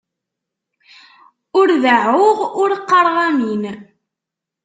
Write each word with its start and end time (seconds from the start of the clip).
Ur 1.59 1.67
deɛɛuɣ, 1.83 2.39
ur 2.61 2.71
qqaṛeɣ 2.87 3.17
amin. 3.27 3.63